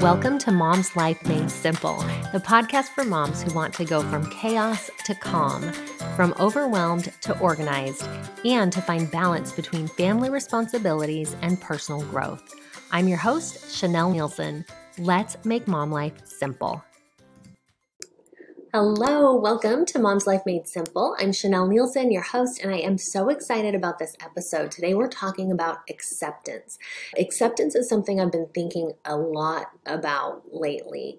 Welcome 0.00 0.38
to 0.40 0.52
Mom's 0.52 0.94
Life 0.94 1.20
Made 1.26 1.50
Simple, 1.50 1.98
the 2.32 2.38
podcast 2.38 2.90
for 2.90 3.04
moms 3.04 3.42
who 3.42 3.52
want 3.52 3.74
to 3.74 3.84
go 3.84 4.00
from 4.02 4.30
chaos 4.30 4.92
to 5.04 5.14
calm, 5.16 5.72
from 6.14 6.34
overwhelmed 6.38 7.12
to 7.22 7.36
organized, 7.40 8.06
and 8.44 8.72
to 8.72 8.80
find 8.80 9.10
balance 9.10 9.50
between 9.50 9.88
family 9.88 10.30
responsibilities 10.30 11.34
and 11.42 11.60
personal 11.60 12.02
growth. 12.02 12.54
I'm 12.92 13.08
your 13.08 13.18
host, 13.18 13.56
Chanelle 13.64 14.14
Neilson. 14.14 14.64
Let's 14.98 15.36
make 15.44 15.66
mom 15.66 15.90
life 15.90 16.14
simple. 16.24 16.84
Hello, 18.74 19.34
welcome 19.34 19.86
to 19.86 19.98
Mom's 19.98 20.26
Life 20.26 20.42
Made 20.44 20.68
Simple. 20.68 21.16
I'm 21.18 21.30
Chanelle 21.30 21.70
Neilson, 21.70 22.12
your 22.12 22.20
host, 22.20 22.60
and 22.62 22.70
I 22.70 22.76
am 22.80 22.98
so 22.98 23.30
excited 23.30 23.74
about 23.74 23.98
this 23.98 24.14
episode. 24.20 24.70
Today 24.70 24.92
we're 24.92 25.08
talking 25.08 25.50
about 25.50 25.78
acceptance. 25.88 26.78
Acceptance 27.18 27.74
is 27.74 27.88
something 27.88 28.20
I've 28.20 28.30
been 28.30 28.50
thinking 28.54 28.92
a 29.06 29.16
lot 29.16 29.70
about 29.86 30.42
lately. 30.52 31.18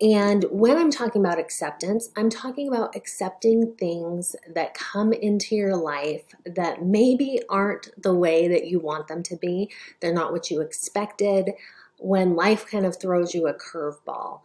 And 0.00 0.44
when 0.52 0.78
I'm 0.78 0.92
talking 0.92 1.20
about 1.20 1.40
acceptance, 1.40 2.10
I'm 2.16 2.30
talking 2.30 2.68
about 2.68 2.94
accepting 2.94 3.74
things 3.74 4.36
that 4.48 4.74
come 4.74 5.12
into 5.12 5.56
your 5.56 5.76
life 5.76 6.22
that 6.46 6.84
maybe 6.84 7.40
aren't 7.48 7.90
the 8.00 8.14
way 8.14 8.46
that 8.46 8.68
you 8.68 8.78
want 8.78 9.08
them 9.08 9.24
to 9.24 9.36
be. 9.36 9.68
They're 9.98 10.14
not 10.14 10.30
what 10.30 10.48
you 10.48 10.60
expected 10.60 11.54
when 11.98 12.36
life 12.36 12.70
kind 12.70 12.86
of 12.86 13.00
throws 13.00 13.34
you 13.34 13.48
a 13.48 13.54
curveball. 13.54 14.42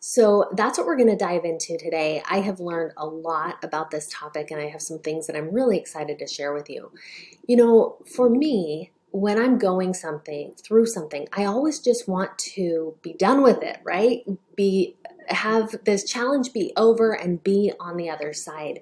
So 0.00 0.50
that's 0.54 0.78
what 0.78 0.86
we're 0.86 0.96
going 0.96 1.10
to 1.10 1.16
dive 1.16 1.44
into 1.44 1.76
today. 1.76 2.22
I 2.28 2.40
have 2.40 2.58
learned 2.58 2.92
a 2.96 3.06
lot 3.06 3.62
about 3.62 3.90
this 3.90 4.08
topic 4.10 4.50
and 4.50 4.58
I 4.58 4.68
have 4.68 4.80
some 4.80 4.98
things 4.98 5.26
that 5.26 5.36
I'm 5.36 5.52
really 5.52 5.78
excited 5.78 6.18
to 6.18 6.26
share 6.26 6.54
with 6.54 6.70
you. 6.70 6.90
You 7.46 7.56
know, 7.56 7.98
for 8.16 8.30
me, 8.30 8.92
when 9.10 9.38
I'm 9.38 9.58
going 9.58 9.92
something 9.92 10.54
through 10.56 10.86
something, 10.86 11.28
I 11.34 11.44
always 11.44 11.80
just 11.80 12.08
want 12.08 12.38
to 12.38 12.96
be 13.02 13.12
done 13.12 13.42
with 13.42 13.62
it, 13.62 13.78
right? 13.84 14.20
Be 14.56 14.96
have 15.28 15.76
this 15.84 16.04
challenge 16.04 16.52
be 16.52 16.72
over 16.76 17.12
and 17.12 17.44
be 17.44 17.72
on 17.78 17.96
the 17.98 18.08
other 18.08 18.32
side. 18.32 18.80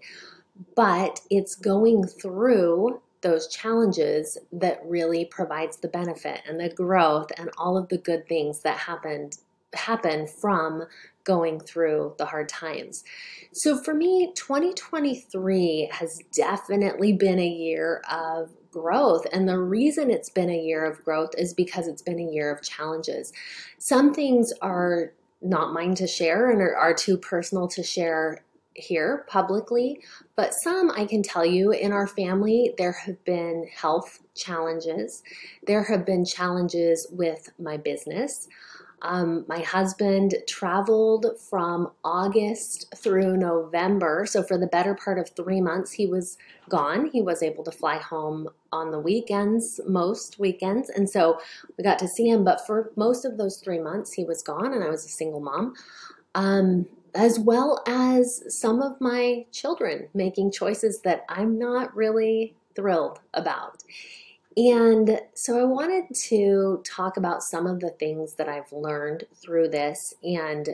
But 0.76 1.20
it's 1.30 1.56
going 1.56 2.04
through 2.04 3.00
those 3.22 3.48
challenges 3.48 4.38
that 4.52 4.80
really 4.84 5.24
provides 5.24 5.78
the 5.78 5.88
benefit 5.88 6.42
and 6.48 6.60
the 6.60 6.70
growth 6.70 7.32
and 7.36 7.50
all 7.58 7.76
of 7.76 7.88
the 7.88 7.98
good 7.98 8.28
things 8.28 8.60
that 8.60 8.78
happened 8.78 9.38
happen 9.74 10.26
from 10.26 10.84
going 11.28 11.60
through 11.60 12.14
the 12.16 12.24
hard 12.24 12.48
times. 12.48 13.04
So 13.52 13.76
for 13.76 13.92
me, 13.92 14.32
2023 14.34 15.90
has 15.92 16.18
definitely 16.34 17.12
been 17.12 17.38
a 17.38 17.46
year 17.46 18.02
of 18.10 18.50
growth. 18.70 19.26
And 19.30 19.46
the 19.46 19.58
reason 19.58 20.10
it's 20.10 20.30
been 20.30 20.48
a 20.48 20.58
year 20.58 20.86
of 20.86 21.04
growth 21.04 21.30
is 21.36 21.52
because 21.52 21.86
it's 21.86 22.00
been 22.00 22.18
a 22.18 22.32
year 22.32 22.50
of 22.50 22.62
challenges. 22.62 23.30
Some 23.76 24.14
things 24.14 24.50
are 24.62 25.12
not 25.42 25.74
mine 25.74 25.94
to 25.96 26.06
share 26.06 26.50
and 26.50 26.62
are, 26.62 26.74
are 26.74 26.94
too 26.94 27.18
personal 27.18 27.68
to 27.68 27.82
share 27.82 28.42
here 28.74 29.26
publicly, 29.28 30.00
but 30.36 30.54
some 30.62 30.90
I 30.92 31.04
can 31.04 31.22
tell 31.22 31.44
you 31.44 31.72
in 31.72 31.92
our 31.92 32.06
family, 32.06 32.74
there 32.78 32.92
have 32.92 33.22
been 33.24 33.68
health 33.74 34.20
challenges. 34.34 35.22
There 35.66 35.82
have 35.82 36.06
been 36.06 36.24
challenges 36.24 37.06
with 37.10 37.50
my 37.58 37.76
business. 37.76 38.48
Um, 39.02 39.44
my 39.48 39.60
husband 39.60 40.34
traveled 40.46 41.26
from 41.38 41.90
August 42.04 42.94
through 42.96 43.36
November. 43.36 44.26
So, 44.26 44.42
for 44.42 44.58
the 44.58 44.66
better 44.66 44.94
part 44.94 45.18
of 45.18 45.30
three 45.30 45.60
months, 45.60 45.92
he 45.92 46.06
was 46.06 46.36
gone. 46.68 47.10
He 47.12 47.22
was 47.22 47.42
able 47.42 47.64
to 47.64 47.70
fly 47.70 47.98
home 47.98 48.48
on 48.72 48.90
the 48.90 48.98
weekends, 48.98 49.80
most 49.86 50.38
weekends. 50.38 50.90
And 50.90 51.08
so 51.08 51.40
we 51.76 51.84
got 51.84 51.98
to 52.00 52.08
see 52.08 52.28
him. 52.28 52.44
But 52.44 52.66
for 52.66 52.92
most 52.96 53.24
of 53.24 53.38
those 53.38 53.58
three 53.58 53.78
months, 53.78 54.12
he 54.12 54.24
was 54.24 54.42
gone, 54.42 54.74
and 54.74 54.84
I 54.84 54.88
was 54.88 55.04
a 55.04 55.08
single 55.08 55.40
mom. 55.40 55.74
Um, 56.34 56.86
as 57.14 57.38
well 57.38 57.82
as 57.86 58.42
some 58.48 58.82
of 58.82 59.00
my 59.00 59.46
children 59.50 60.08
making 60.14 60.52
choices 60.52 61.00
that 61.02 61.24
I'm 61.28 61.58
not 61.58 61.94
really 61.96 62.54
thrilled 62.76 63.18
about. 63.34 63.82
And 64.58 65.20
so 65.34 65.60
I 65.60 65.62
wanted 65.62 66.12
to 66.30 66.82
talk 66.84 67.16
about 67.16 67.44
some 67.44 67.64
of 67.64 67.78
the 67.78 67.90
things 67.90 68.34
that 68.34 68.48
I've 68.48 68.72
learned 68.72 69.22
through 69.32 69.68
this. 69.68 70.14
And 70.24 70.70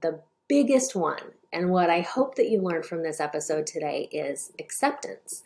the 0.00 0.20
biggest 0.48 0.96
one, 0.96 1.34
and 1.52 1.68
what 1.68 1.90
I 1.90 2.00
hope 2.00 2.36
that 2.36 2.48
you 2.48 2.62
learned 2.62 2.86
from 2.86 3.02
this 3.02 3.20
episode 3.20 3.66
today, 3.66 4.08
is 4.10 4.52
acceptance. 4.58 5.42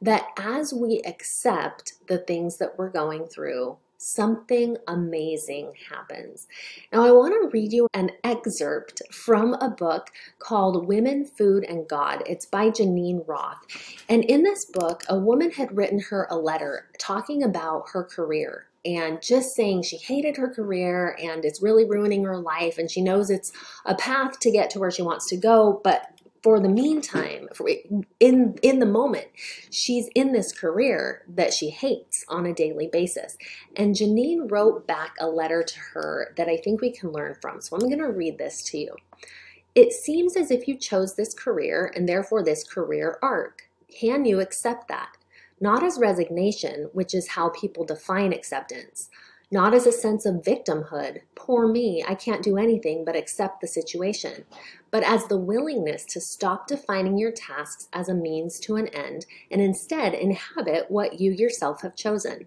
That 0.00 0.28
as 0.38 0.72
we 0.72 1.00
accept 1.04 1.94
the 2.06 2.18
things 2.18 2.58
that 2.58 2.78
we're 2.78 2.90
going 2.90 3.26
through, 3.26 3.78
something 3.98 4.76
amazing 4.86 5.72
happens. 5.88 6.46
Now, 6.92 7.04
I 7.04 7.10
want 7.10 7.32
to 7.32 7.50
read 7.52 7.72
you 7.72 7.88
an 7.94 8.10
excerpt 8.22 9.02
from 9.10 9.54
a 9.54 9.70
book 9.70 10.10
called 10.38 10.86
Women, 10.86 11.24
Food, 11.24 11.64
and 11.64 11.88
God. 11.88 12.22
It's 12.26 12.46
by 12.46 12.70
Geneen 12.70 13.26
Roth. 13.26 13.66
And 14.08 14.24
in 14.24 14.42
this 14.42 14.64
book, 14.64 15.04
a 15.08 15.18
woman 15.18 15.50
had 15.50 15.76
written 15.76 16.00
her 16.10 16.26
a 16.30 16.36
letter 16.36 16.88
talking 16.98 17.42
about 17.42 17.84
her 17.92 18.04
career 18.04 18.66
and 18.84 19.22
just 19.22 19.54
saying 19.54 19.82
she 19.82 19.96
hated 19.96 20.36
her 20.36 20.48
career 20.48 21.16
and 21.22 21.44
it's 21.44 21.62
really 21.62 21.84
ruining 21.84 22.24
her 22.24 22.36
life 22.36 22.76
and 22.76 22.90
she 22.90 23.00
knows 23.00 23.30
it's 23.30 23.52
a 23.86 23.94
path 23.94 24.38
to 24.40 24.50
get 24.50 24.68
to 24.70 24.78
where 24.78 24.90
she 24.90 25.02
wants 25.02 25.26
to 25.28 25.36
go 25.36 25.80
but 25.82 26.13
for 26.44 26.60
the 26.60 26.68
meantime, 26.68 27.48
for 27.54 27.70
in 28.20 28.58
in 28.60 28.78
the 28.78 28.84
moment, 28.84 29.28
she's 29.70 30.10
in 30.14 30.32
this 30.32 30.52
career 30.52 31.22
that 31.26 31.54
she 31.54 31.70
hates 31.70 32.22
on 32.28 32.44
a 32.44 32.52
daily 32.52 32.86
basis. 32.86 33.38
And 33.76 33.94
Geneen 33.94 34.50
wrote 34.50 34.86
back 34.86 35.14
a 35.18 35.26
letter 35.26 35.62
to 35.62 35.78
her 35.94 36.34
that 36.36 36.46
I 36.46 36.58
think 36.58 36.82
we 36.82 36.90
can 36.90 37.12
learn 37.12 37.36
from. 37.40 37.62
So 37.62 37.74
I'm 37.74 37.88
going 37.88 37.96
to 37.96 38.10
read 38.10 38.36
this 38.36 38.62
to 38.64 38.78
you. 38.78 38.94
It 39.74 39.94
seems 39.94 40.36
as 40.36 40.50
if 40.50 40.68
you 40.68 40.76
chose 40.76 41.14
this 41.14 41.32
career 41.32 41.90
and 41.96 42.06
therefore 42.06 42.44
this 42.44 42.62
career 42.62 43.18
arc. 43.22 43.62
Can 43.88 44.26
you 44.26 44.40
accept 44.40 44.88
that? 44.88 45.16
Not 45.62 45.82
as 45.82 45.98
resignation, 45.98 46.90
which 46.92 47.14
is 47.14 47.28
how 47.28 47.48
people 47.48 47.86
define 47.86 48.34
acceptance, 48.34 49.08
not 49.50 49.74
as 49.74 49.86
a 49.86 49.92
sense 49.92 50.26
of 50.26 50.36
victimhood, 50.36 51.20
poor 51.34 51.68
me, 51.68 52.04
I 52.06 52.14
can't 52.14 52.42
do 52.42 52.56
anything 52.56 53.04
but 53.04 53.16
accept 53.16 53.60
the 53.60 53.66
situation, 53.66 54.44
but 54.90 55.02
as 55.02 55.26
the 55.26 55.36
willingness 55.36 56.04
to 56.06 56.20
stop 56.20 56.66
defining 56.66 57.18
your 57.18 57.32
tasks 57.32 57.88
as 57.92 58.08
a 58.08 58.14
means 58.14 58.58
to 58.60 58.76
an 58.76 58.88
end 58.88 59.26
and 59.50 59.60
instead 59.60 60.14
inhabit 60.14 60.90
what 60.90 61.20
you 61.20 61.30
yourself 61.30 61.82
have 61.82 61.94
chosen. 61.94 62.46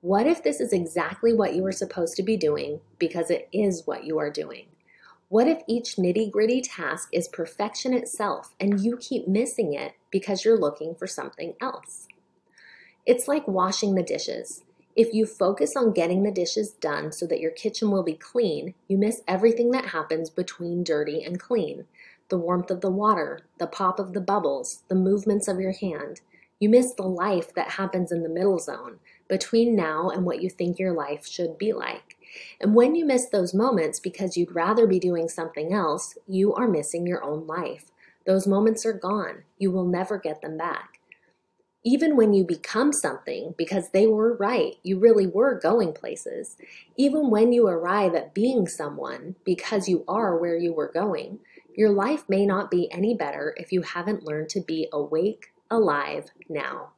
What 0.00 0.26
if 0.26 0.42
this 0.42 0.60
is 0.60 0.72
exactly 0.72 1.32
what 1.32 1.54
you 1.54 1.64
are 1.64 1.72
supposed 1.72 2.16
to 2.16 2.22
be 2.22 2.36
doing 2.36 2.80
because 2.98 3.30
it 3.30 3.48
is 3.52 3.86
what 3.86 4.04
you 4.04 4.18
are 4.18 4.30
doing? 4.30 4.66
What 5.28 5.48
if 5.48 5.62
each 5.66 5.96
nitty 5.96 6.30
gritty 6.30 6.60
task 6.60 7.08
is 7.10 7.26
perfection 7.26 7.94
itself 7.94 8.54
and 8.60 8.80
you 8.80 8.98
keep 8.98 9.26
missing 9.26 9.72
it 9.72 9.94
because 10.10 10.44
you're 10.44 10.58
looking 10.58 10.94
for 10.94 11.06
something 11.06 11.54
else? 11.60 12.06
It's 13.06 13.26
like 13.26 13.48
washing 13.48 13.94
the 13.94 14.02
dishes. 14.02 14.62
If 14.96 15.12
you 15.12 15.26
focus 15.26 15.74
on 15.76 15.92
getting 15.92 16.22
the 16.22 16.30
dishes 16.30 16.70
done 16.70 17.10
so 17.10 17.26
that 17.26 17.40
your 17.40 17.50
kitchen 17.50 17.90
will 17.90 18.04
be 18.04 18.14
clean, 18.14 18.74
you 18.86 18.96
miss 18.96 19.22
everything 19.26 19.72
that 19.72 19.86
happens 19.86 20.30
between 20.30 20.84
dirty 20.84 21.22
and 21.22 21.40
clean 21.40 21.86
the 22.30 22.38
warmth 22.38 22.70
of 22.70 22.80
the 22.80 22.90
water, 22.90 23.40
the 23.58 23.66
pop 23.66 23.98
of 23.98 24.14
the 24.14 24.20
bubbles, 24.20 24.82
the 24.88 24.94
movements 24.94 25.46
of 25.46 25.60
your 25.60 25.72
hand. 25.72 26.22
You 26.58 26.70
miss 26.70 26.94
the 26.94 27.02
life 27.02 27.52
that 27.54 27.72
happens 27.72 28.10
in 28.10 28.22
the 28.22 28.30
middle 28.30 28.58
zone 28.58 28.98
between 29.28 29.76
now 29.76 30.08
and 30.08 30.24
what 30.24 30.40
you 30.40 30.48
think 30.48 30.78
your 30.78 30.92
life 30.92 31.26
should 31.26 31.58
be 31.58 31.72
like. 31.74 32.16
And 32.60 32.74
when 32.74 32.94
you 32.94 33.04
miss 33.04 33.26
those 33.26 33.52
moments 33.52 34.00
because 34.00 34.36
you'd 34.36 34.54
rather 34.54 34.86
be 34.86 34.98
doing 34.98 35.28
something 35.28 35.72
else, 35.72 36.16
you 36.26 36.54
are 36.54 36.66
missing 36.66 37.06
your 37.06 37.22
own 37.22 37.46
life. 37.46 37.90
Those 38.26 38.46
moments 38.46 38.86
are 38.86 38.94
gone. 38.94 39.42
You 39.58 39.70
will 39.70 39.86
never 39.86 40.18
get 40.18 40.40
them 40.40 40.56
back 40.56 40.93
even 41.84 42.16
when 42.16 42.32
you 42.32 42.44
become 42.44 42.92
something, 42.92 43.54
because 43.58 43.90
they 43.90 44.06
were 44.06 44.36
right, 44.36 44.76
you 44.82 44.98
really 44.98 45.26
were 45.26 45.60
going 45.60 45.92
places, 45.92 46.56
even 46.96 47.30
when 47.30 47.52
you 47.52 47.68
arrive 47.68 48.14
at 48.14 48.32
being 48.32 48.66
someone 48.66 49.34
because 49.44 49.86
you 49.86 50.02
are 50.08 50.38
where 50.38 50.56
you 50.56 50.72
were 50.72 50.90
going, 50.90 51.38
your 51.76 51.90
life 51.90 52.24
may 52.26 52.46
not 52.46 52.70
be 52.70 52.90
any 52.90 53.14
better 53.14 53.54
if 53.58 53.70
you 53.70 53.82
haven't 53.82 54.24
learned 54.24 54.48
to 54.48 54.60
be 54.60 54.88
awake, 54.92 55.52
alive 55.70 56.30
now. 56.48 56.90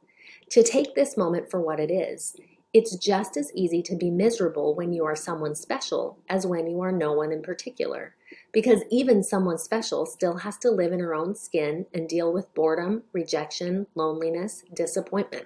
To 0.51 0.63
take 0.63 0.95
this 0.95 1.17
moment 1.17 1.51
for 1.51 1.59
what 1.59 1.81
it 1.81 1.91
is. 1.91 2.37
It's 2.73 2.95
just 2.95 3.35
as 3.35 3.51
easy 3.53 3.81
to 3.83 3.95
be 3.95 4.09
miserable 4.09 4.75
when 4.75 4.93
you 4.93 5.03
are 5.03 5.15
someone 5.15 5.55
special 5.55 6.19
as 6.29 6.45
when 6.45 6.67
you 6.67 6.79
are 6.81 6.91
no 6.91 7.11
one 7.11 7.31
in 7.31 7.41
particular 7.41 8.13
because 8.51 8.83
even 8.89 9.23
someone 9.23 9.57
special 9.57 10.05
still 10.05 10.37
has 10.37 10.57
to 10.57 10.71
live 10.71 10.91
in 10.91 10.99
her 10.99 11.15
own 11.15 11.35
skin 11.35 11.85
and 11.93 12.07
deal 12.07 12.31
with 12.31 12.53
boredom, 12.53 13.03
rejection, 13.13 13.87
loneliness, 13.95 14.63
disappointment. 14.73 15.45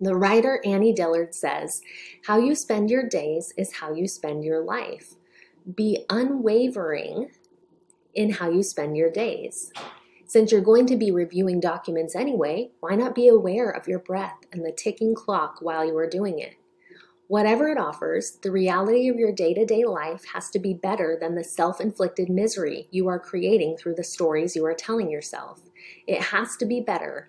The 0.00 0.16
writer 0.16 0.60
Annie 0.64 0.92
Dillard 0.92 1.34
says, 1.34 1.80
How 2.26 2.38
you 2.38 2.54
spend 2.54 2.90
your 2.90 3.08
days 3.08 3.52
is 3.56 3.76
how 3.76 3.94
you 3.94 4.08
spend 4.08 4.44
your 4.44 4.62
life. 4.62 5.14
Be 5.74 6.04
unwavering 6.10 7.30
in 8.14 8.30
how 8.30 8.50
you 8.50 8.62
spend 8.62 8.96
your 8.96 9.10
days. 9.10 9.72
Since 10.26 10.50
you're 10.50 10.60
going 10.60 10.86
to 10.86 10.96
be 10.96 11.10
reviewing 11.10 11.60
documents 11.60 12.16
anyway, 12.16 12.70
why 12.80 12.96
not 12.96 13.14
be 13.14 13.28
aware 13.28 13.70
of 13.70 13.86
your 13.86 13.98
breath 13.98 14.38
and 14.52 14.64
the 14.64 14.72
ticking 14.72 15.14
clock 15.14 15.58
while 15.60 15.84
you 15.84 15.96
are 15.96 16.08
doing 16.08 16.38
it? 16.38 16.54
Whatever 17.34 17.66
it 17.66 17.78
offers, 17.78 18.38
the 18.42 18.52
reality 18.52 19.08
of 19.08 19.16
your 19.16 19.32
day 19.32 19.54
to 19.54 19.64
day 19.66 19.84
life 19.84 20.24
has 20.34 20.50
to 20.50 20.60
be 20.60 20.72
better 20.72 21.18
than 21.20 21.34
the 21.34 21.42
self 21.42 21.80
inflicted 21.80 22.28
misery 22.28 22.86
you 22.92 23.08
are 23.08 23.18
creating 23.18 23.76
through 23.76 23.96
the 23.96 24.04
stories 24.04 24.54
you 24.54 24.64
are 24.64 24.72
telling 24.72 25.10
yourself. 25.10 25.62
It 26.06 26.22
has 26.22 26.56
to 26.58 26.64
be 26.64 26.80
better. 26.80 27.28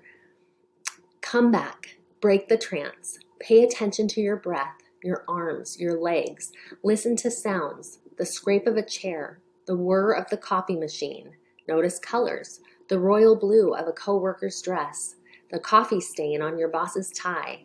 Come 1.21 1.51
back, 1.51 1.97
break 2.21 2.49
the 2.49 2.55
trance, 2.55 3.17
pay 3.39 3.63
attention 3.63 4.07
to 4.09 4.21
your 4.21 4.35
breath, 4.35 4.77
your 5.03 5.25
arms, 5.27 5.79
your 5.79 5.99
legs, 5.99 6.51
listen 6.83 7.15
to 7.15 7.31
sounds, 7.31 7.97
the 8.19 8.27
scrape 8.27 8.67
of 8.67 8.77
a 8.77 8.85
chair, 8.85 9.39
the 9.65 9.75
whir 9.75 10.11
of 10.11 10.29
the 10.29 10.37
coffee 10.37 10.77
machine, 10.77 11.31
notice 11.67 11.97
colors, 11.97 12.59
the 12.89 12.99
royal 12.99 13.35
blue 13.35 13.73
of 13.73 13.87
a 13.87 13.91
coworker's 13.91 14.61
dress, 14.61 15.15
the 15.49 15.57
coffee 15.57 15.99
stain 15.99 16.43
on 16.43 16.59
your 16.59 16.69
boss's 16.69 17.09
tie. 17.09 17.63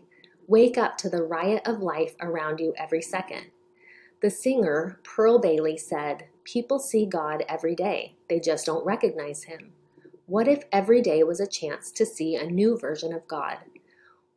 Wake 0.50 0.76
up 0.76 0.99
to 0.99 1.08
the 1.08 1.23
riot 1.23 1.62
of 1.64 1.81
life 1.81 2.17
around 2.20 2.58
you 2.58 2.75
every 2.76 3.00
second. 3.00 3.52
The 4.20 4.31
singer, 4.31 4.99
Pearl 5.05 5.38
Bailey, 5.38 5.76
said, 5.76 6.25
People 6.43 6.81
see 6.81 7.06
God 7.06 7.44
every 7.49 7.76
day, 7.76 8.17
they 8.29 8.41
just 8.41 8.67
don't 8.67 8.85
recognize 8.85 9.44
Him. 9.44 9.75
What 10.26 10.49
if 10.49 10.64
every 10.73 11.02
day 11.02 11.23
was 11.23 11.38
a 11.38 11.47
chance 11.47 11.93
to 11.93 12.05
see 12.05 12.35
a 12.35 12.47
new 12.50 12.76
version 12.76 13.12
of 13.14 13.29
God? 13.29 13.58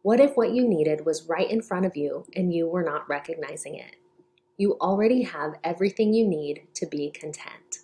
What 0.03 0.19
if 0.19 0.37
what 0.37 0.53
you 0.53 0.67
needed 0.67 1.03
was 1.03 1.27
right 1.27 1.49
in 1.49 1.63
front 1.63 1.87
of 1.87 1.97
you 1.97 2.27
and 2.35 2.53
you 2.53 2.67
were 2.67 2.83
not 2.83 3.09
recognizing 3.09 3.73
it? 3.73 3.95
You 4.55 4.73
already 4.73 5.23
have 5.23 5.55
everything 5.63 6.13
you 6.13 6.27
need 6.27 6.67
to 6.75 6.85
be 6.85 7.09
content. 7.09 7.79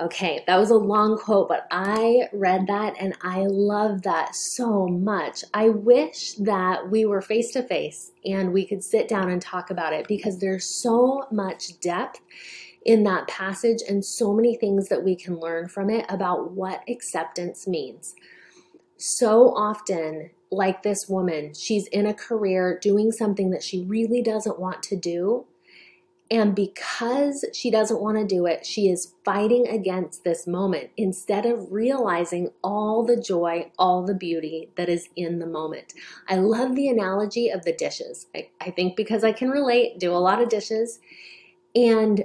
Okay, 0.00 0.42
that 0.46 0.58
was 0.58 0.70
a 0.70 0.76
long 0.76 1.18
quote, 1.18 1.48
but 1.48 1.66
I 1.70 2.28
read 2.32 2.66
that 2.68 2.94
and 2.98 3.14
I 3.20 3.40
love 3.42 4.00
that 4.02 4.34
so 4.34 4.88
much. 4.88 5.44
I 5.52 5.68
wish 5.68 6.32
that 6.36 6.90
we 6.90 7.04
were 7.04 7.20
face 7.20 7.52
to 7.52 7.62
face 7.62 8.12
and 8.24 8.50
we 8.50 8.64
could 8.64 8.82
sit 8.82 9.08
down 9.08 9.28
and 9.28 9.42
talk 9.42 9.70
about 9.70 9.92
it 9.92 10.08
because 10.08 10.38
there's 10.38 10.64
so 10.64 11.26
much 11.30 11.78
depth 11.80 12.20
in 12.86 13.02
that 13.04 13.28
passage 13.28 13.82
and 13.86 14.02
so 14.02 14.32
many 14.32 14.56
things 14.56 14.88
that 14.88 15.04
we 15.04 15.14
can 15.14 15.38
learn 15.38 15.68
from 15.68 15.90
it 15.90 16.06
about 16.08 16.52
what 16.52 16.82
acceptance 16.88 17.66
means. 17.66 18.14
So 18.96 19.54
often, 19.54 20.30
like 20.50 20.82
this 20.82 21.10
woman, 21.10 21.52
she's 21.52 21.86
in 21.88 22.06
a 22.06 22.14
career 22.14 22.78
doing 22.80 23.12
something 23.12 23.50
that 23.50 23.62
she 23.62 23.84
really 23.84 24.22
doesn't 24.22 24.58
want 24.58 24.82
to 24.84 24.96
do 24.96 25.44
and 26.30 26.54
because 26.54 27.44
she 27.52 27.70
doesn't 27.70 28.00
want 28.00 28.16
to 28.16 28.24
do 28.24 28.46
it, 28.46 28.64
she 28.64 28.88
is 28.88 29.14
fighting 29.24 29.66
against 29.66 30.22
this 30.22 30.46
moment 30.46 30.90
instead 30.96 31.44
of 31.44 31.72
realizing 31.72 32.50
all 32.62 33.04
the 33.04 33.20
joy, 33.20 33.70
all 33.76 34.04
the 34.04 34.14
beauty 34.14 34.70
that 34.76 34.88
is 34.88 35.08
in 35.16 35.40
the 35.40 35.46
moment. 35.46 35.92
I 36.28 36.36
love 36.36 36.76
the 36.76 36.88
analogy 36.88 37.48
of 37.48 37.64
the 37.64 37.72
dishes. 37.72 38.26
I, 38.34 38.48
I 38.60 38.70
think 38.70 38.96
because 38.96 39.24
I 39.24 39.32
can 39.32 39.50
relate, 39.50 39.98
do 39.98 40.12
a 40.12 40.18
lot 40.18 40.40
of 40.40 40.48
dishes. 40.48 41.00
And 41.74 42.24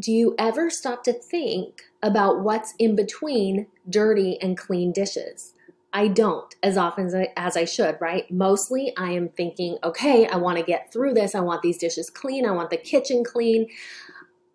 do 0.00 0.10
you 0.10 0.34
ever 0.38 0.70
stop 0.70 1.04
to 1.04 1.12
think 1.12 1.82
about 2.02 2.40
what's 2.40 2.74
in 2.78 2.96
between 2.96 3.66
dirty 3.88 4.40
and 4.40 4.56
clean 4.56 4.90
dishes? 4.90 5.53
I 5.94 6.08
don't 6.08 6.52
as 6.64 6.76
often 6.76 7.06
as 7.06 7.14
I, 7.14 7.32
as 7.36 7.56
I, 7.56 7.64
should, 7.64 7.96
right? 8.00 8.28
Mostly 8.28 8.92
I 8.96 9.12
am 9.12 9.28
thinking, 9.28 9.78
okay, 9.84 10.26
I 10.26 10.36
want 10.36 10.58
to 10.58 10.64
get 10.64 10.92
through 10.92 11.14
this. 11.14 11.36
I 11.36 11.40
want 11.40 11.62
these 11.62 11.78
dishes 11.78 12.10
clean. 12.10 12.44
I 12.44 12.50
want 12.50 12.70
the 12.70 12.76
kitchen 12.76 13.22
clean. 13.22 13.68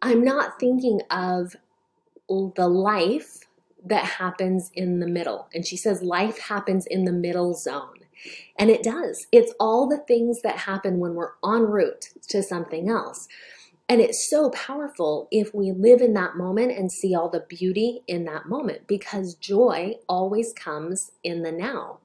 I'm 0.02 0.22
not 0.22 0.60
thinking 0.60 1.02
of 1.10 1.56
the 2.28 2.68
life 2.68 3.40
that 3.86 4.04
happens 4.04 4.70
in 4.74 5.00
the 5.00 5.08
middle. 5.08 5.48
And 5.54 5.66
she 5.66 5.78
says 5.78 6.02
life 6.02 6.38
happens 6.38 6.86
in 6.86 7.06
the 7.06 7.14
middle 7.14 7.54
zone. 7.54 8.00
And 8.58 8.70
it 8.70 8.84
does. 8.84 9.28
It's 9.32 9.54
all 9.62 9.88
the 9.88 10.00
things 10.00 10.42
that 10.42 10.58
happen 10.58 11.00
when 11.00 11.16
we're 11.16 11.32
en 11.44 11.62
route 11.62 12.10
to 12.28 12.44
something 12.44 12.90
else. 12.90 13.30
And 13.90 14.02
it's 14.02 14.30
so 14.30 14.52
powerful 14.52 15.28
if 15.32 15.54
we 15.54 15.72
live 15.72 16.00
in 16.02 16.14
that 16.14 16.38
moment 16.38 16.78
and 16.78 16.92
see 16.92 17.16
all 17.16 17.28
the 17.28 17.40
beauty 17.50 18.02
in 18.08 18.24
that 18.26 18.46
moment 18.46 18.86
because 18.86 19.34
joy 19.34 19.96
always 20.08 20.54
comes 20.54 21.12
in 21.24 21.42
the 21.42 21.52
now. 21.52 21.98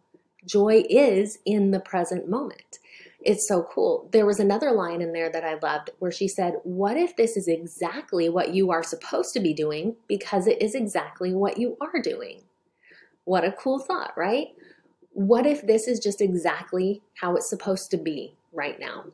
Joy 0.46 0.84
is 0.88 1.38
in 1.44 1.72
the 1.72 1.80
present 1.80 2.26
moment. 2.26 2.78
It's 3.20 3.46
so 3.46 3.62
cool. 3.70 4.08
There 4.12 4.26
was 4.26 4.40
another 4.40 4.72
line 4.72 5.02
in 5.02 5.12
there 5.12 5.30
that 5.30 5.44
I 5.44 5.58
loved 5.62 5.90
where 5.98 6.12
she 6.12 6.26
said, 6.26 6.54
What 6.64 6.96
if 6.96 7.16
this 7.16 7.36
is 7.36 7.48
exactly 7.48 8.30
what 8.30 8.54
you 8.54 8.70
are 8.70 8.82
supposed 8.82 9.34
to 9.34 9.40
be 9.40 9.52
doing 9.52 9.96
because 10.08 10.46
it 10.46 10.60
is 10.62 10.74
exactly 10.74 11.34
what 11.34 11.58
you 11.58 11.76
are 11.82 12.00
doing? 12.00 12.42
What 13.24 13.44
a 13.44 13.52
cool 13.52 13.78
thought, 13.78 14.12
right? 14.16 14.48
What 15.12 15.46
if 15.46 15.66
this 15.66 15.86
is 15.86 16.00
just 16.00 16.20
exactly 16.20 17.02
how 17.20 17.36
it's 17.36 17.48
supposed 17.48 17.90
to 17.90 17.98
be 17.98 18.36
right 18.52 18.78
now? 18.80 19.04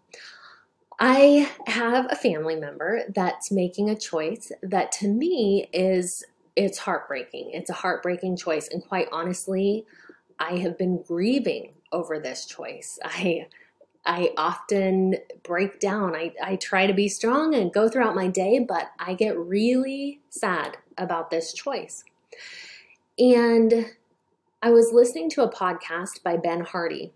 I 1.03 1.51
have 1.67 2.07
a 2.11 2.17
family 2.17 2.57
member 2.57 3.05
that's 3.15 3.51
making 3.51 3.89
a 3.89 3.97
choice 3.97 4.53
that 4.63 4.93
to 4.93 5.09
me 5.09 5.71
is 5.73 6.23
it's 6.57 6.77
heartbreaking. 6.77 7.53
It's 7.55 7.71
a 7.71 7.75
heartbreaking 7.75 8.37
choice 8.37 8.69
and 8.69 8.85
quite 8.85 9.09
honestly, 9.11 9.87
I 10.39 10.59
have 10.59 10.77
been 10.77 11.03
grieving 11.03 11.73
over 11.91 12.19
this 12.19 12.45
choice. 12.45 12.99
I 13.05 13.47
I 14.05 14.33
often 14.37 15.17
break 15.43 15.79
down. 15.79 16.17
I, 16.17 16.33
I 16.43 16.57
try 16.57 16.87
to 16.87 16.95
be 16.95 17.09
strong 17.09 17.55
and 17.55 17.73
go 17.73 17.87
throughout 17.89 18.15
my 18.15 18.29
day, 18.29 18.59
but 18.59 18.91
I 18.99 19.13
get 19.13 19.39
really 19.39 20.21
sad 20.31 20.79
about 20.97 21.31
this 21.31 21.53
choice. 21.53 22.05
And 23.19 23.91
I 24.63 24.71
was 24.71 24.93
listening 24.93 25.29
to 25.31 25.43
a 25.43 25.53
podcast 25.53 26.23
by 26.23 26.39
Ben 26.39 26.61
Hardy, 26.61 27.13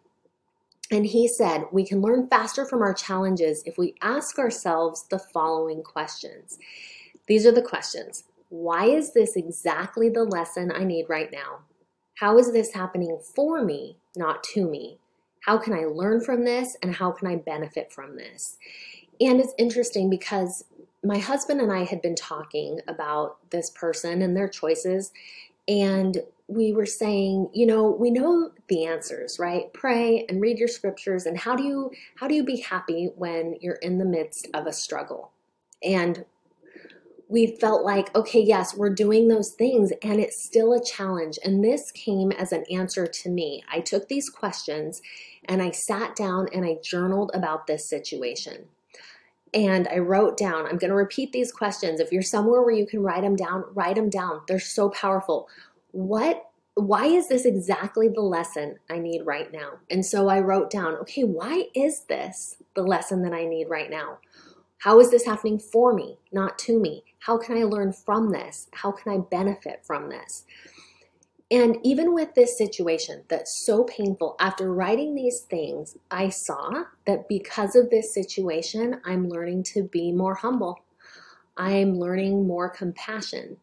and 0.90 1.06
he 1.06 1.28
said, 1.28 1.64
We 1.72 1.84
can 1.84 2.00
learn 2.00 2.28
faster 2.28 2.64
from 2.64 2.82
our 2.82 2.94
challenges 2.94 3.62
if 3.66 3.78
we 3.78 3.94
ask 4.02 4.38
ourselves 4.38 5.06
the 5.10 5.18
following 5.18 5.82
questions. 5.82 6.58
These 7.26 7.46
are 7.46 7.52
the 7.52 7.62
questions 7.62 8.24
Why 8.48 8.86
is 8.86 9.12
this 9.12 9.36
exactly 9.36 10.08
the 10.08 10.24
lesson 10.24 10.70
I 10.72 10.84
need 10.84 11.06
right 11.08 11.30
now? 11.32 11.60
How 12.16 12.38
is 12.38 12.52
this 12.52 12.72
happening 12.72 13.18
for 13.34 13.64
me, 13.64 13.98
not 14.16 14.42
to 14.54 14.68
me? 14.68 14.98
How 15.40 15.58
can 15.58 15.74
I 15.74 15.84
learn 15.84 16.20
from 16.20 16.44
this 16.44 16.76
and 16.82 16.94
how 16.94 17.10
can 17.10 17.28
I 17.28 17.36
benefit 17.36 17.92
from 17.92 18.16
this? 18.16 18.56
And 19.20 19.40
it's 19.40 19.54
interesting 19.58 20.08
because 20.08 20.64
my 21.02 21.18
husband 21.18 21.60
and 21.60 21.70
I 21.70 21.84
had 21.84 22.00
been 22.00 22.14
talking 22.14 22.80
about 22.88 23.50
this 23.50 23.70
person 23.70 24.22
and 24.22 24.36
their 24.36 24.48
choices, 24.48 25.12
and 25.68 26.18
we 26.46 26.72
were 26.72 26.86
saying, 26.86 27.48
you 27.54 27.66
know, 27.66 27.90
we 27.90 28.10
know 28.10 28.50
the 28.68 28.84
answers, 28.84 29.38
right? 29.38 29.72
Pray 29.72 30.26
and 30.28 30.40
read 30.40 30.58
your 30.58 30.68
scriptures 30.68 31.24
and 31.26 31.38
how 31.38 31.56
do 31.56 31.62
you 31.62 31.90
how 32.16 32.28
do 32.28 32.34
you 32.34 32.44
be 32.44 32.60
happy 32.60 33.10
when 33.16 33.56
you're 33.60 33.76
in 33.76 33.98
the 33.98 34.04
midst 34.04 34.48
of 34.52 34.66
a 34.66 34.72
struggle? 34.72 35.32
And 35.82 36.24
we 37.28 37.56
felt 37.56 37.84
like, 37.84 38.14
okay, 38.14 38.40
yes, 38.40 38.76
we're 38.76 38.94
doing 38.94 39.28
those 39.28 39.52
things 39.52 39.92
and 40.02 40.20
it's 40.20 40.44
still 40.44 40.72
a 40.74 40.84
challenge. 40.84 41.38
And 41.42 41.64
this 41.64 41.90
came 41.90 42.30
as 42.32 42.52
an 42.52 42.64
answer 42.70 43.06
to 43.06 43.30
me. 43.30 43.64
I 43.72 43.80
took 43.80 44.08
these 44.08 44.28
questions 44.28 45.00
and 45.46 45.62
I 45.62 45.70
sat 45.70 46.14
down 46.14 46.48
and 46.52 46.64
I 46.64 46.76
journaled 46.82 47.30
about 47.32 47.66
this 47.66 47.88
situation. 47.88 48.66
And 49.54 49.88
I 49.88 49.98
wrote 49.98 50.36
down, 50.36 50.66
I'm 50.66 50.78
going 50.78 50.90
to 50.90 50.96
repeat 50.96 51.32
these 51.32 51.52
questions. 51.52 52.00
If 52.00 52.12
you're 52.12 52.22
somewhere 52.22 52.62
where 52.62 52.74
you 52.74 52.86
can 52.86 53.02
write 53.02 53.22
them 53.22 53.36
down, 53.36 53.64
write 53.72 53.94
them 53.94 54.10
down. 54.10 54.42
They're 54.46 54.58
so 54.58 54.90
powerful 54.90 55.48
what 55.94 56.50
why 56.76 57.06
is 57.06 57.28
this 57.28 57.44
exactly 57.44 58.08
the 58.08 58.20
lesson 58.20 58.76
I 58.90 58.98
need 58.98 59.22
right 59.24 59.52
now? 59.52 59.78
And 59.88 60.04
so 60.04 60.28
I 60.28 60.40
wrote 60.40 60.70
down, 60.70 60.94
okay, 60.96 61.22
why 61.22 61.68
is 61.72 62.00
this 62.08 62.56
the 62.74 62.82
lesson 62.82 63.22
that 63.22 63.32
I 63.32 63.44
need 63.44 63.68
right 63.70 63.88
now? 63.88 64.18
How 64.78 64.98
is 64.98 65.12
this 65.12 65.24
happening 65.24 65.60
for 65.60 65.94
me, 65.94 66.18
not 66.32 66.58
to 66.60 66.80
me? 66.80 67.04
How 67.20 67.38
can 67.38 67.56
I 67.56 67.62
learn 67.62 67.92
from 67.92 68.30
this? 68.30 68.66
How 68.72 68.90
can 68.90 69.12
I 69.12 69.18
benefit 69.18 69.82
from 69.86 70.10
this? 70.10 70.44
And 71.48 71.78
even 71.84 72.12
with 72.12 72.34
this 72.34 72.58
situation 72.58 73.22
that's 73.28 73.64
so 73.64 73.84
painful, 73.84 74.34
after 74.40 74.74
writing 74.74 75.14
these 75.14 75.40
things, 75.42 75.96
I 76.10 76.28
saw 76.28 76.86
that 77.06 77.28
because 77.28 77.76
of 77.76 77.90
this 77.90 78.12
situation, 78.12 79.00
I'm 79.04 79.28
learning 79.28 79.62
to 79.74 79.84
be 79.84 80.10
more 80.10 80.34
humble. 80.34 80.80
I'm 81.56 81.94
learning 81.94 82.48
more 82.48 82.68
compassion. 82.68 83.58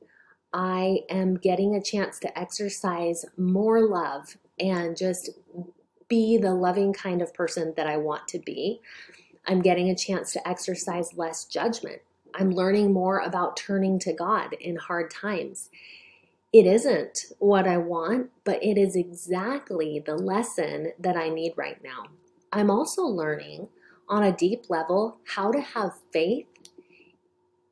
I 0.53 1.01
am 1.09 1.35
getting 1.35 1.75
a 1.75 1.81
chance 1.81 2.19
to 2.19 2.39
exercise 2.39 3.25
more 3.37 3.81
love 3.81 4.37
and 4.59 4.97
just 4.97 5.29
be 6.07 6.37
the 6.37 6.53
loving 6.53 6.91
kind 6.91 7.21
of 7.21 7.33
person 7.33 7.73
that 7.77 7.87
I 7.87 7.97
want 7.97 8.27
to 8.29 8.39
be. 8.39 8.81
I'm 9.47 9.61
getting 9.61 9.89
a 9.89 9.95
chance 9.95 10.33
to 10.33 10.47
exercise 10.47 11.13
less 11.15 11.45
judgment. 11.45 12.01
I'm 12.35 12.51
learning 12.51 12.93
more 12.93 13.19
about 13.19 13.57
turning 13.57 13.97
to 13.99 14.13
God 14.13 14.53
in 14.59 14.75
hard 14.75 15.09
times. 15.09 15.69
It 16.53 16.65
isn't 16.65 17.25
what 17.39 17.65
I 17.65 17.77
want, 17.77 18.29
but 18.43 18.61
it 18.61 18.77
is 18.77 18.95
exactly 18.95 20.03
the 20.05 20.15
lesson 20.15 20.91
that 20.99 21.15
I 21.15 21.29
need 21.29 21.53
right 21.55 21.81
now. 21.81 22.07
I'm 22.51 22.69
also 22.69 23.03
learning 23.03 23.69
on 24.09 24.23
a 24.23 24.35
deep 24.35 24.69
level 24.69 25.17
how 25.35 25.51
to 25.51 25.61
have 25.61 25.93
faith 26.11 26.47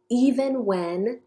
even 0.10 0.66
when 0.66 1.20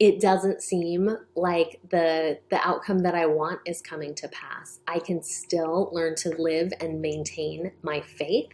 it 0.00 0.20
doesn't 0.20 0.62
seem 0.62 1.16
like 1.36 1.80
the 1.90 2.40
the 2.50 2.66
outcome 2.66 3.00
that 3.00 3.14
I 3.14 3.26
want 3.26 3.60
is 3.66 3.82
coming 3.82 4.14
to 4.16 4.28
pass. 4.28 4.80
I 4.88 5.00
can 5.00 5.22
still 5.22 5.90
learn 5.92 6.14
to 6.16 6.30
live 6.38 6.72
and 6.80 7.02
maintain 7.02 7.72
my 7.82 8.00
faith 8.02 8.48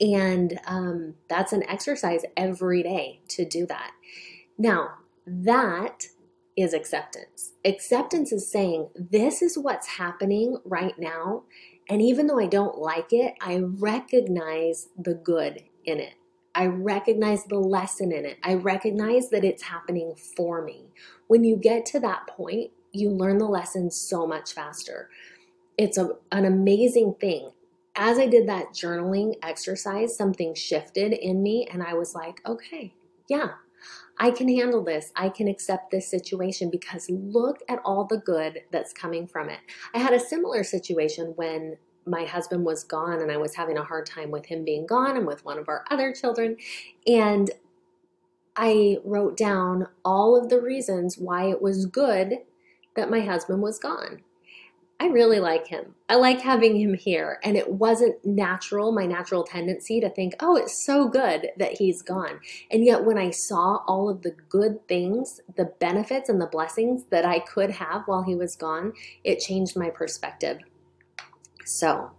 And 0.00 0.60
um, 0.66 1.16
that's 1.28 1.54
an 1.54 1.64
exercise 1.68 2.22
every 2.36 2.84
day 2.84 3.20
to 3.30 3.46
do 3.46 3.66
that. 3.68 3.92
Now, 4.58 4.90
that 5.26 6.06
is 6.56 6.74
acceptance. 6.74 7.54
Acceptance 7.64 8.32
is 8.32 8.50
saying, 8.50 8.90
This 8.96 9.42
is 9.42 9.58
what's 9.58 9.88
happening 9.88 10.58
right 10.64 10.98
now. 10.98 11.44
And 11.90 12.02
even 12.02 12.28
though 12.28 12.40
I 12.40 12.46
don't 12.46 12.78
like 12.78 13.12
it, 13.12 13.34
I 13.42 13.60
recognize 13.60 14.88
the 14.98 15.14
good 15.14 15.64
in 15.84 16.00
it. 16.00 16.14
I 16.54 16.66
recognize 16.66 17.44
the 17.44 17.58
lesson 17.58 18.12
in 18.12 18.24
it. 18.24 18.38
I 18.42 18.54
recognize 18.54 19.30
that 19.30 19.44
it's 19.44 19.62
happening 19.62 20.14
for 20.36 20.62
me. 20.62 20.86
When 21.28 21.44
you 21.44 21.56
get 21.56 21.86
to 21.86 22.00
that 22.00 22.26
point, 22.26 22.72
you 22.92 23.10
learn 23.10 23.38
the 23.38 23.46
lesson 23.46 23.90
so 23.90 24.26
much 24.26 24.52
faster. 24.52 25.08
It's 25.78 25.96
a, 25.96 26.10
an 26.32 26.44
amazing 26.44 27.14
thing. 27.20 27.52
As 27.94 28.18
I 28.18 28.26
did 28.26 28.48
that 28.48 28.70
journaling 28.72 29.34
exercise, 29.42 30.16
something 30.16 30.54
shifted 30.54 31.12
in 31.12 31.42
me, 31.42 31.68
and 31.70 31.82
I 31.82 31.94
was 31.94 32.14
like, 32.14 32.40
okay, 32.46 32.94
yeah, 33.28 33.50
I 34.18 34.30
can 34.30 34.48
handle 34.48 34.84
this. 34.84 35.12
I 35.16 35.28
can 35.28 35.48
accept 35.48 35.90
this 35.90 36.08
situation 36.08 36.70
because 36.70 37.08
look 37.08 37.60
at 37.68 37.80
all 37.84 38.04
the 38.04 38.18
good 38.18 38.60
that's 38.70 38.92
coming 38.92 39.26
from 39.26 39.48
it. 39.48 39.60
I 39.94 39.98
had 39.98 40.12
a 40.12 40.20
similar 40.20 40.62
situation 40.64 41.32
when 41.36 41.78
my 42.06 42.24
husband 42.24 42.64
was 42.64 42.84
gone 42.84 43.20
and 43.20 43.30
I 43.30 43.36
was 43.36 43.54
having 43.54 43.78
a 43.78 43.84
hard 43.84 44.06
time 44.06 44.30
with 44.30 44.46
him 44.46 44.64
being 44.64 44.86
gone 44.86 45.16
and 45.16 45.26
with 45.26 45.44
one 45.44 45.58
of 45.58 45.68
our 45.68 45.84
other 45.90 46.12
children. 46.12 46.56
And 47.06 47.50
I 48.56 48.98
wrote 49.04 49.36
down 49.36 49.86
all 50.04 50.36
of 50.36 50.48
the 50.50 50.60
reasons 50.60 51.16
why 51.18 51.48
it 51.50 51.62
was 51.62 51.86
good 51.86 52.38
that 52.96 53.10
my 53.10 53.20
husband 53.20 53.62
was 53.62 53.78
gone. 53.78 54.22
I 55.02 55.06
really 55.06 55.40
like 55.40 55.68
him. 55.68 55.94
I 56.10 56.16
like 56.16 56.42
having 56.42 56.78
him 56.78 56.92
here. 56.92 57.40
And 57.42 57.56
it 57.56 57.72
wasn't 57.72 58.22
natural, 58.22 58.92
my 58.92 59.06
natural 59.06 59.44
tendency 59.44 59.98
to 59.98 60.10
think, 60.10 60.34
oh, 60.40 60.56
it's 60.56 60.84
so 60.84 61.08
good 61.08 61.52
that 61.56 61.78
he's 61.78 62.02
gone. 62.02 62.40
And 62.70 62.84
yet, 62.84 63.06
when 63.06 63.16
I 63.16 63.30
saw 63.30 63.78
all 63.86 64.10
of 64.10 64.20
the 64.20 64.36
good 64.50 64.86
things, 64.88 65.40
the 65.56 65.72
benefits 65.80 66.28
and 66.28 66.38
the 66.38 66.46
blessings 66.46 67.04
that 67.10 67.24
I 67.24 67.38
could 67.38 67.70
have 67.70 68.02
while 68.04 68.24
he 68.24 68.34
was 68.34 68.56
gone, 68.56 68.92
it 69.24 69.38
changed 69.38 69.74
my 69.74 69.88
perspective. 69.88 70.58
So, 71.70 72.10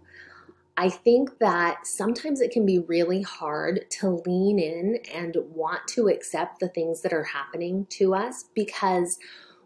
I 0.76 0.88
think 0.88 1.38
that 1.38 1.86
sometimes 1.86 2.40
it 2.40 2.50
can 2.50 2.64
be 2.64 2.78
really 2.78 3.20
hard 3.20 3.84
to 4.00 4.22
lean 4.24 4.58
in 4.58 4.98
and 5.12 5.36
want 5.50 5.86
to 5.88 6.08
accept 6.08 6.60
the 6.60 6.68
things 6.68 7.02
that 7.02 7.12
are 7.12 7.24
happening 7.24 7.86
to 7.90 8.14
us 8.14 8.44
because 8.54 9.18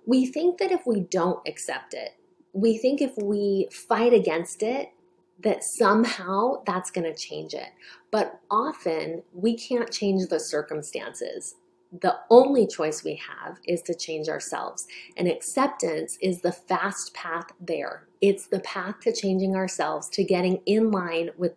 we 0.05 0.27
think 0.27 0.59
that 0.59 0.73
if 0.73 0.81
we 0.87 1.01
don't 1.01 1.47
accept 1.47 1.95
it, 1.95 2.17
we 2.53 2.77
think 2.77 3.01
if 3.01 3.13
we 3.17 3.69
fight 3.71 4.13
against 4.13 4.63
it, 4.63 4.91
that 5.41 5.63
somehow 5.63 6.63
that's 6.67 6.91
going 6.91 7.05
to 7.05 7.15
change 7.15 7.55
it. 7.55 7.69
But 8.11 8.41
often 8.51 9.23
we 9.33 9.57
can't 9.57 9.93
change 9.93 10.27
the 10.29 10.41
circumstances. 10.41 11.55
The 11.93 12.17
only 12.31 12.67
choice 12.67 13.05
we 13.05 13.15
have 13.17 13.59
is 13.65 13.83
to 13.83 13.95
change 13.95 14.29
ourselves. 14.29 14.87
And 15.17 15.29
acceptance 15.29 16.19
is 16.21 16.41
the 16.41 16.53
fast 16.53 17.15
path 17.15 17.47
there. 17.61 18.07
It's 18.21 18.47
the 18.47 18.61
path 18.61 19.01
to 19.01 19.13
changing 19.13 19.55
ourselves, 19.57 20.09
to 20.11 20.25
getting 20.25 20.61
in 20.67 20.91
line 20.91 21.31
with 21.37 21.53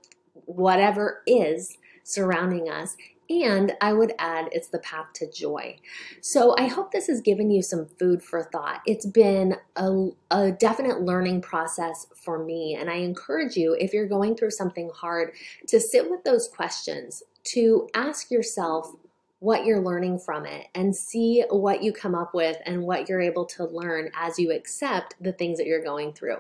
whatever 0.46 1.22
is 1.28 1.78
surrounding 2.04 2.70
us 2.70 2.96
and 3.30 3.74
I 3.80 3.94
would 3.94 4.14
add, 4.18 4.50
it's 4.52 4.70
the 4.70 4.80
path 4.80 5.14
to 5.16 5.32
joy. 5.32 5.78
So 6.22 6.56
I 6.58 6.66
hope 6.66 6.92
this 6.92 7.08
has 7.08 7.22
given 7.22 7.52
you 7.52 7.62
some 7.62 7.86
food 7.86 8.24
for 8.24 8.44
thought. 8.44 8.82
It's 8.88 9.06
been 9.06 9.56
a, 9.76 10.10
a, 10.32 10.52
definite 10.52 11.02
learning 11.02 11.42
process 11.42 12.08
for 12.16 12.44
me. 12.44 12.76
And 12.80 12.90
I 12.90 12.96
encourage 12.96 13.56
you, 13.56 13.74
if 13.80 13.94
you're 13.94 14.08
going 14.08 14.36
through 14.36 14.52
something 14.52 14.90
hard, 14.96 15.34
to 15.68 15.80
sit 15.80 16.10
with 16.10 16.24
those 16.24 16.48
questions, 16.48 17.22
to 17.46 17.88
ask 17.94 18.32
yourself, 18.32 18.96
what 19.40 19.66
you're 19.66 19.82
learning 19.82 20.20
from 20.20 20.46
it 20.46 20.68
and 20.76 20.96
see 20.96 21.44
what 21.50 21.82
you 21.82 21.94
come 21.94 22.14
up 22.14 22.34
with 22.34 22.58
and 22.66 22.84
what 22.84 23.08
you're 23.08 23.22
able 23.22 23.46
to 23.46 23.66
learn 23.66 24.12
as 24.16 24.38
you 24.38 24.52
accept 24.52 25.16
the 25.22 25.32
things 25.32 25.58
that 25.58 25.66
you're 25.66 25.84
going 25.84 26.12
through. 26.12 26.38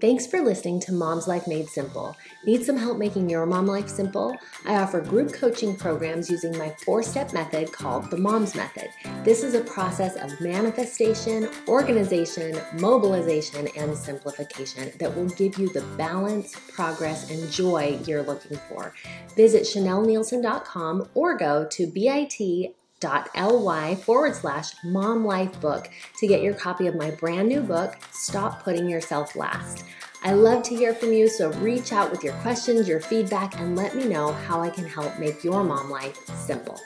Thanks 0.00 0.26
for 0.26 0.40
listening 0.40 0.80
to 0.80 0.92
Mom's 0.92 1.28
Life 1.28 1.46
Made 1.46 1.68
Simple. 1.68 2.16
Need 2.46 2.64
some 2.64 2.78
help 2.78 2.96
making 2.96 3.28
your 3.28 3.44
mom 3.44 3.66
life 3.66 3.88
simple? 3.88 4.34
I 4.64 4.76
offer 4.76 5.02
group 5.02 5.34
coaching 5.34 5.76
programs 5.76 6.30
using 6.30 6.56
my 6.56 6.74
four 6.86 7.02
step 7.02 7.34
method 7.34 7.70
called 7.70 8.10
the 8.10 8.16
Mom's 8.16 8.54
Method. 8.54 8.88
This 9.24 9.42
is 9.42 9.52
a 9.54 9.60
process 9.60 10.16
of 10.16 10.40
manifestation, 10.40 11.50
organization, 11.68 12.58
mobilization, 12.80 13.68
and 13.76 13.94
simplification 13.94 14.90
that 14.98 15.14
will 15.14 15.28
give 15.28 15.58
you 15.58 15.68
the 15.68 15.82
balance, 15.98 16.56
progress, 16.72 17.30
and 17.30 17.50
joy 17.50 17.98
you're 18.06 18.22
looking 18.22 18.56
for. 18.70 18.94
Visit 19.36 19.64
ChanelleNeilson.com 19.64 21.10
or 21.12 21.36
go 21.36 21.66
to 21.66 21.86
bit 21.86 22.74
bit.ly 23.00 23.94
forward 23.96 24.34
slash 24.34 24.74
mom 24.84 25.24
life 25.24 25.60
book 25.60 25.88
to 26.18 26.26
get 26.26 26.42
your 26.42 26.54
copy 26.54 26.86
of 26.86 26.94
my 26.94 27.10
brand 27.12 27.48
new 27.48 27.60
book, 27.60 27.96
Stop 28.12 28.62
Putting 28.62 28.88
Yourself 28.88 29.34
Last. 29.36 29.84
I 30.22 30.32
love 30.32 30.62
to 30.64 30.76
hear 30.76 30.94
from 30.94 31.12
you, 31.12 31.28
so 31.28 31.50
reach 31.54 31.92
out 31.92 32.10
with 32.10 32.22
your 32.22 32.34
questions, 32.34 32.86
your 32.86 33.00
feedback, 33.00 33.58
and 33.58 33.74
let 33.74 33.96
me 33.96 34.04
know 34.04 34.32
how 34.32 34.60
I 34.60 34.68
can 34.68 34.84
help 34.84 35.18
make 35.18 35.42
your 35.42 35.64
mom 35.64 35.88
life 35.88 36.18
simple. 36.26 36.78